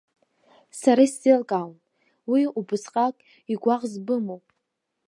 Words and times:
Сара 0.79 1.01
исзеилкаауам 1.07 1.75
уи 2.31 2.41
убысҟак 2.59 3.15
игәаӷ 3.53 3.81
збымоу? 3.93 4.39